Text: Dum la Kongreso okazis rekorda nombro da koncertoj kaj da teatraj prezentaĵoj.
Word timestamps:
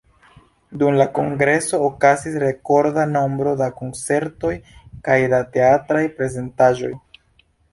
Dum 0.83 0.95
la 0.99 1.05
Kongreso 1.17 1.79
okazis 1.87 2.37
rekorda 2.43 3.05
nombro 3.11 3.53
da 3.61 3.67
koncertoj 3.83 4.55
kaj 5.09 5.19
da 5.35 5.43
teatraj 5.59 6.03
prezentaĵoj. 6.19 6.95